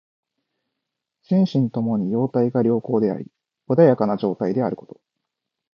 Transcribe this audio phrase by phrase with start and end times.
[1.21, 3.27] 心身ともに様態が良好であり
[3.69, 4.99] 穏やかな状態であること。